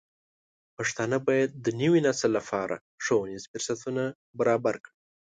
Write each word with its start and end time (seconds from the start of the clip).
پښتانه 0.77 1.17
بايد 1.27 1.49
د 1.65 1.67
نوي 1.81 1.99
نسل 2.07 2.31
لپاره 2.37 2.75
ښوونیز 3.03 3.43
فرصتونه 3.51 4.03
برابر 4.39 4.75
کړي. 4.85 4.95